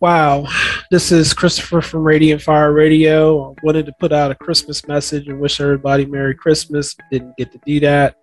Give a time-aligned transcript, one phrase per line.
[0.00, 0.46] Wow,
[0.90, 3.50] this is Christopher from Radiant Fire Radio.
[3.50, 6.96] I wanted to put out a Christmas message and wish everybody Merry Christmas.
[7.10, 8.16] Didn't get to do that.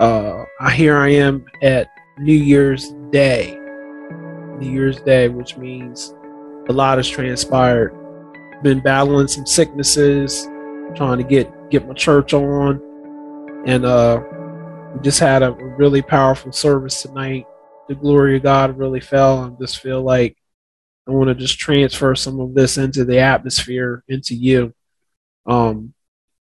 [0.00, 1.86] Uh, here I am at
[2.18, 3.56] New Year's Day.
[4.58, 6.12] New Year's Day, which means
[6.68, 7.94] a lot has transpired.
[8.64, 10.48] Been battling some sicknesses,
[10.96, 12.82] trying to get get my church on,
[13.66, 14.20] and uh,
[14.92, 17.46] we just had a really powerful service tonight.
[17.88, 19.44] The glory of God really fell.
[19.44, 20.36] I just feel like
[21.06, 24.74] I want to just transfer some of this into the atmosphere, into you.
[25.46, 25.92] Um,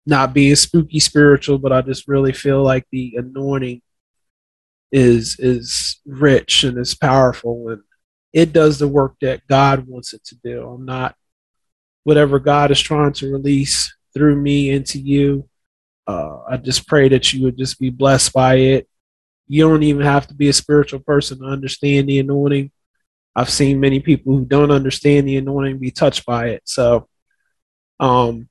[0.06, 3.82] not being spooky spiritual, but I just really feel like the anointing
[4.92, 7.82] is is rich and is powerful and
[8.32, 10.62] it does the work that God wants it to do.
[10.68, 11.16] I'm not
[12.04, 15.48] whatever God is trying to release through me into you.
[16.06, 18.88] Uh, I just pray that you would just be blessed by it.
[19.48, 22.70] You don't even have to be a spiritual person to understand the anointing.
[23.36, 26.62] I've seen many people who don't understand the anointing be touched by it.
[26.64, 27.06] So,
[28.00, 28.48] um,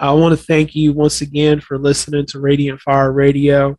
[0.00, 3.78] I want to thank you once again for listening to Radiant Fire Radio.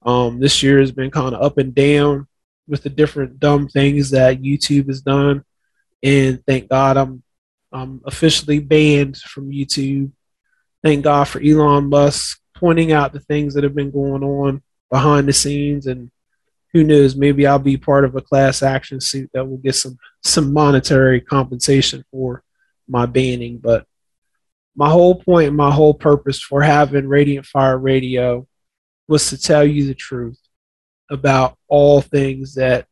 [0.00, 2.26] Um, this year has been kind of up and down
[2.66, 5.44] with the different dumb things that YouTube has done,
[6.02, 7.22] and thank God I'm
[7.70, 10.12] I'm officially banned from YouTube.
[10.82, 15.28] Thank God for Elon Musk pointing out the things that have been going on behind
[15.28, 16.10] the scenes and
[16.72, 19.98] who knows, maybe I'll be part of a class action suit that will get some
[20.22, 22.42] some monetary compensation for
[22.88, 23.58] my banning.
[23.58, 23.86] But
[24.74, 28.46] my whole point, my whole purpose for having Radiant Fire Radio
[29.06, 30.38] was to tell you the truth
[31.10, 32.86] about all things that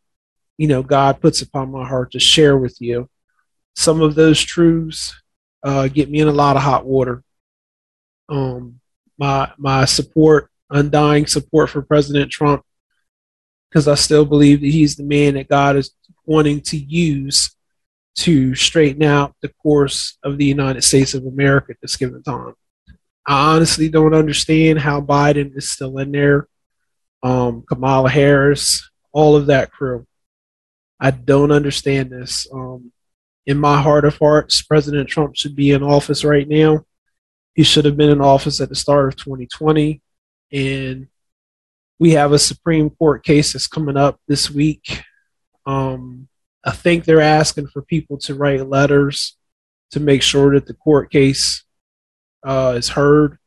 [0.59, 3.09] you know God puts upon my heart to share with you.
[3.77, 5.15] Some of those truths
[5.63, 7.23] uh, get me in a lot of hot water.
[8.29, 8.81] Um,
[9.19, 12.63] my my support, undying support for President Trump
[13.71, 15.95] because I still believe that he's the man that God is
[16.27, 17.55] wanting to use
[18.17, 22.55] to straighten out the course of the United States of America at this given time.
[23.27, 26.49] I honestly don't understand how Biden is still in there,
[27.23, 30.07] um, Kamala Harris, all of that crew.
[30.99, 32.47] I don't understand this.
[32.53, 32.93] Um,
[33.47, 36.85] in my heart of hearts, President Trump should be in office right now.
[37.55, 40.03] He should have been in office at the start of 2020.
[40.53, 41.09] And
[42.01, 45.03] we have a Supreme Court case that's coming up this week.
[45.67, 46.29] Um,
[46.65, 49.37] I think they're asking for people to write letters
[49.91, 51.63] to make sure that the court case
[52.45, 53.39] uh, is heard.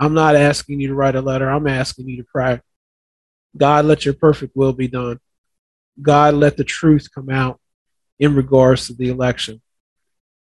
[0.00, 1.48] I'm not asking you to write a letter.
[1.48, 2.60] I'm asking you to pray.
[3.56, 5.20] God, let your perfect will be done.
[6.02, 7.60] God, let the truth come out
[8.18, 9.62] in regards to the election.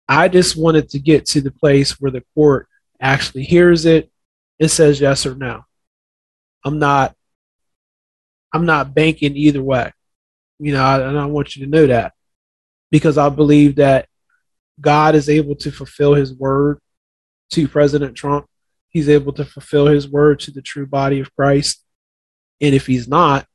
[0.07, 2.67] I just wanted to get to the place where the court
[2.99, 4.11] actually hears it
[4.59, 5.63] and says yes or no.
[6.63, 7.15] I'm not
[8.53, 9.91] I'm not banking either way.
[10.59, 12.13] You know, and I want you to know that
[12.91, 14.07] because I believe that
[14.79, 16.79] God is able to fulfill his word
[17.51, 18.47] to President Trump.
[18.89, 21.83] He's able to fulfill his word to the true body of Christ.
[22.59, 23.47] And if he's not,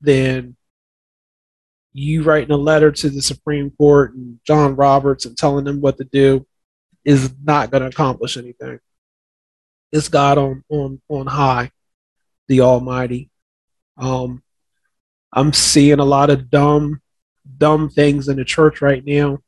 [0.00, 0.56] then
[1.92, 5.96] you writing a letter to the Supreme Court and John Roberts and telling them what
[5.98, 6.46] to do
[7.04, 8.80] is not going to accomplish anything.
[9.92, 11.70] It's God on, on, on high,
[12.48, 13.30] the Almighty.
[13.96, 14.42] Um,
[15.32, 17.00] I'm seeing a lot of dumb,
[17.58, 19.38] dumb things in the church right now.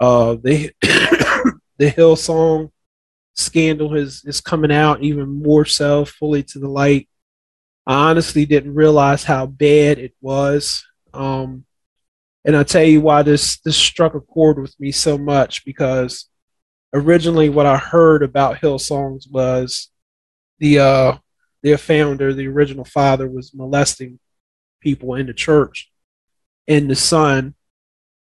[0.00, 2.70] Uh, the the Hillsong
[3.34, 7.08] scandal is is coming out even more so, fully to the light.
[7.86, 10.84] I honestly didn't realize how bad it was.
[11.12, 11.64] Um,
[12.44, 16.28] and I'll tell you why this this struck a chord with me so much because
[16.94, 19.90] originally what I heard about Hillsongs was
[20.58, 21.18] the uh,
[21.62, 24.18] their founder, the original father, was molesting
[24.80, 25.90] people in the church,
[26.66, 27.54] and the son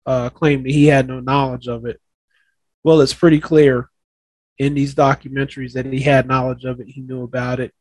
[0.07, 2.01] uh, claimed that he had no knowledge of it.
[2.83, 3.91] Well, it's pretty clear
[4.59, 7.75] in these documentaries that he had knowledge of it, he knew about it,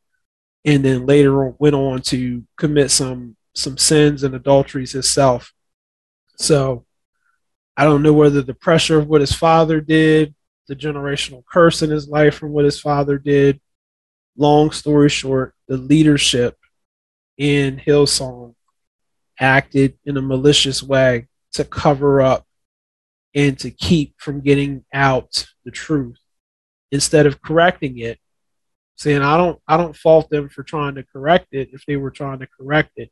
[0.64, 5.52] and then later on went on to commit some some sins and adulteries himself.
[6.36, 6.84] So
[7.76, 10.34] I don't know whether the pressure of what his father did,
[10.66, 13.60] the generational curse in his life from what his father did,
[14.36, 16.56] long story short, the leadership
[17.36, 18.54] in Hillsong
[19.40, 22.46] acted in a malicious way to cover up
[23.34, 26.18] and to keep from getting out the truth.
[26.92, 28.18] Instead of correcting it
[28.96, 32.12] saying i don't i don't fault them for trying to correct it if they were
[32.12, 33.10] trying to correct it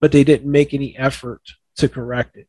[0.00, 1.42] but they didn't make any effort
[1.76, 2.48] to correct it.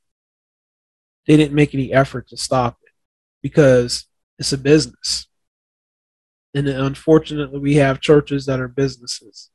[1.28, 2.92] They didn't make any effort to stop it
[3.42, 4.08] because
[4.40, 5.28] it's a business
[6.54, 9.50] and unfortunately, we have churches that are businesses.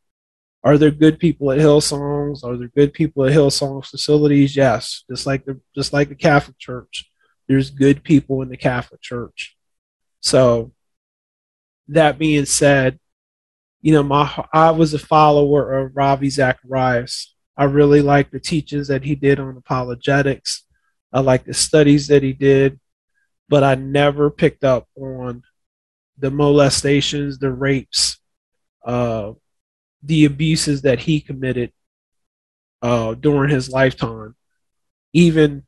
[0.64, 2.42] Are there good people at Hillsongs?
[2.42, 4.56] Are there good people at Hillsongs facilities?
[4.56, 7.10] Yes, just like the just like the Catholic Church.
[7.48, 9.56] There's good people in the Catholic Church.
[10.20, 10.72] So
[11.88, 12.98] that being said,
[13.80, 17.34] you know, my I was a follower of Ravi Zacharias.
[17.56, 20.64] I really like the teachings that he did on apologetics.
[21.12, 22.80] I like the studies that he did,
[23.48, 25.42] but I never picked up on
[26.18, 28.18] the molestations, the rapes,
[28.84, 29.32] uh,
[30.02, 31.72] the abuses that he committed
[32.82, 34.34] uh, during his lifetime,
[35.12, 35.64] even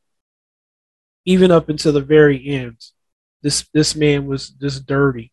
[1.25, 2.77] even up until the very end.
[3.43, 5.33] This this man was just dirty.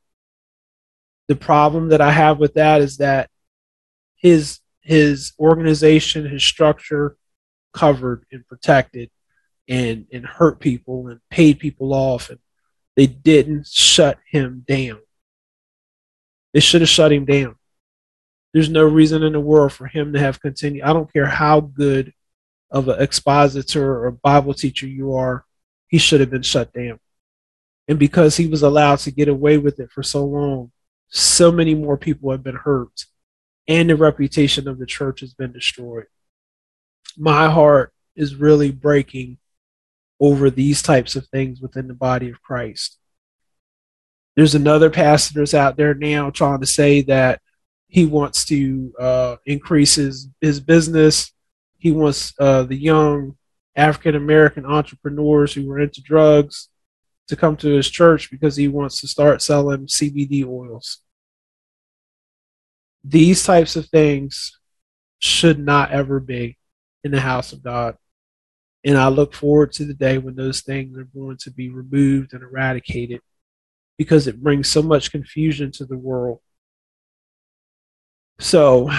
[1.27, 3.29] The problem that I have with that is that
[4.15, 7.17] his his organization, his structure
[7.73, 9.09] covered and protected
[9.67, 12.39] and and hurt people and paid people off and
[12.95, 14.99] they didn't shut him down.
[16.55, 17.57] They should have shut him down.
[18.53, 20.85] There's no reason in the world for him to have continued.
[20.85, 22.13] I don't care how good
[22.71, 25.43] of an expositor or Bible teacher you are,
[25.89, 27.01] he should have been shut down.
[27.89, 30.71] And because he was allowed to get away with it for so long,
[31.09, 33.03] so many more people have been hurt
[33.67, 36.05] and the reputation of the church has been destroyed.
[37.17, 39.39] My heart is really breaking
[40.21, 42.97] over these types of things within the body of Christ.
[44.35, 47.41] There's another pastor that's out there now trying to say that
[47.87, 51.31] he wants to uh, increase his, his business.
[51.77, 53.37] He wants uh, the young
[53.75, 56.69] African American entrepreneurs who were into drugs
[57.27, 60.99] to come to his church because he wants to start selling CBD oils.
[63.03, 64.59] These types of things
[65.19, 66.57] should not ever be
[67.03, 67.97] in the house of God.
[68.83, 72.33] And I look forward to the day when those things are going to be removed
[72.33, 73.21] and eradicated
[73.97, 76.39] because it brings so much confusion to the world.
[78.39, 78.89] So,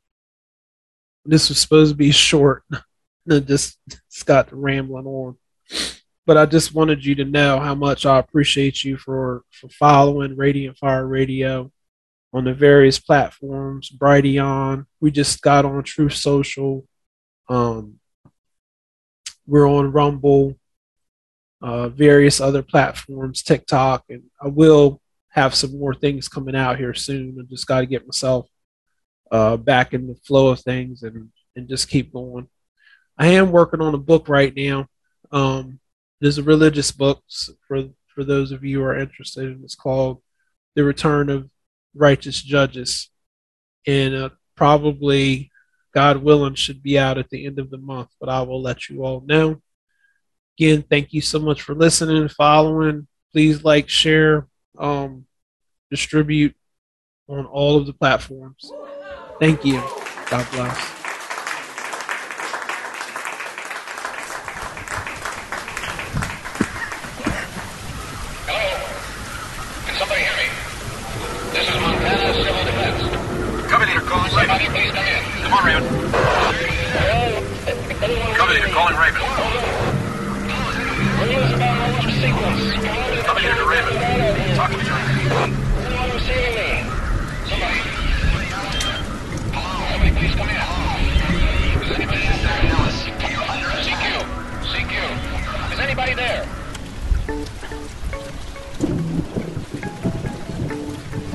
[1.24, 2.64] this was supposed to be short.
[3.26, 5.36] and just, just got rambling on.
[6.26, 10.36] But I just wanted you to know how much I appreciate you for, for following
[10.36, 11.70] Radiant Fire Radio
[12.32, 13.90] on the various platforms.
[13.90, 14.86] Brighteon.
[15.00, 16.86] We just got on Truth Social.
[17.48, 18.00] Um,
[19.46, 20.56] we're on Rumble,
[21.64, 25.00] uh, various other platforms, TikTok, and I will
[25.30, 27.38] have some more things coming out here soon.
[27.40, 28.46] I just got to get myself
[29.32, 32.48] uh, back in the flow of things and and just keep going.
[33.16, 34.88] I am working on a book right now.
[35.32, 35.80] Um,
[36.20, 37.22] there's a religious book
[37.66, 39.58] for for those of you who are interested.
[39.64, 40.20] It's called
[40.74, 41.48] "The Return of
[41.94, 43.08] Righteous Judges,"
[43.86, 45.50] and uh, probably
[45.94, 48.90] God willing, should be out at the end of the month, but I will let
[48.90, 49.62] you all know.
[50.58, 53.06] Again, thank you so much for listening, and following.
[53.32, 54.46] Please like, share,
[54.78, 55.26] um,
[55.90, 56.54] distribute
[57.28, 58.70] on all of the platforms.
[59.40, 59.82] Thank you.
[60.30, 61.03] God bless.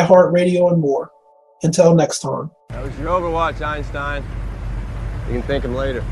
[0.00, 1.10] iHeartRadio, and more.
[1.62, 2.50] Until next time.
[2.70, 4.24] That was your Overwatch, Einstein.
[5.28, 6.04] You can thank him later.